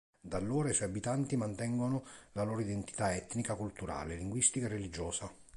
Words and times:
Da 0.19 0.37
allora 0.37 0.67
i 0.71 0.73
suoi 0.73 0.87
abitanti 0.89 1.35
mantengono 1.35 2.03
la 2.31 2.41
loro 2.41 2.61
identità 2.61 3.13
etnica 3.13 3.53
culturale, 3.53 4.15
linguistica 4.15 4.65
e 4.65 4.69
religiosa. 4.69 5.31